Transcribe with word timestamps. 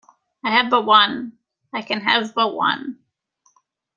I 0.43 0.49
have 0.49 0.71
but 0.71 0.81
one; 0.87 1.33
I 1.71 1.83
can 1.83 2.01
have 2.01 2.33
but 2.33 2.55
one. 2.55 2.97